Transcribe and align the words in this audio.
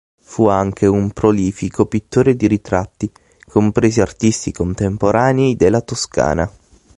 Fu 0.19 0.47
anche 0.47 0.87
un 0.87 1.11
prolifico 1.11 1.85
pittore 1.85 2.35
di 2.35 2.47
ritratti, 2.47 3.07
compresi 3.47 4.01
artisti 4.01 4.51
contemporanei 4.51 5.55
della 5.55 5.81
Toscana. 5.81 6.51